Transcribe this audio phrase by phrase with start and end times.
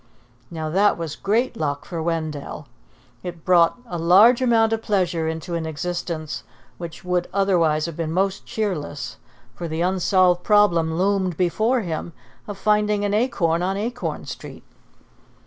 [0.49, 2.65] Now that was great luck for Wendell.
[3.21, 6.41] It brought a large amount of pleasure into an existence
[6.79, 9.17] which would otherwise have been most cheerless;
[9.53, 12.13] for the unsolved problem loomed before him
[12.47, 14.63] of finding an acorn on Acorn Street.